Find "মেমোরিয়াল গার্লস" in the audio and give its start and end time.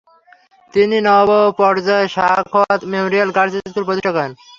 2.91-3.55